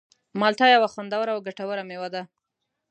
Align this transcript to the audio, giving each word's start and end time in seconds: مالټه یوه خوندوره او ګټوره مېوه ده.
مالټه 0.39 0.65
یوه 0.75 0.87
خوندوره 0.93 1.31
او 1.33 1.39
ګټوره 1.47 1.83
مېوه 1.89 2.09
ده. 2.13 2.21